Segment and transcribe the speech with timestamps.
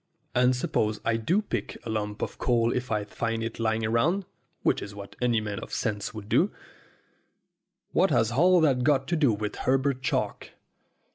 [0.33, 3.85] and suppose I do pick up a lump of coal if I find it lying
[3.85, 4.25] about
[4.63, 6.49] which is what any man of sense would do
[7.91, 10.49] what has all that got to do with Her bert Chalk?